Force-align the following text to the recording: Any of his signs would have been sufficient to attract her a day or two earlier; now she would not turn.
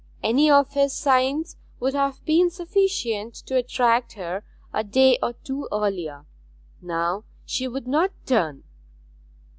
Any 0.23 0.49
of 0.49 0.73
his 0.73 0.93
signs 0.93 1.57
would 1.79 1.93
have 1.93 2.25
been 2.25 2.49
sufficient 2.49 3.35
to 3.45 3.55
attract 3.55 4.13
her 4.13 4.43
a 4.73 4.83
day 4.83 5.19
or 5.21 5.33
two 5.43 5.67
earlier; 5.71 6.25
now 6.81 7.23
she 7.45 7.67
would 7.67 7.87
not 7.87 8.09
turn. 8.25 8.63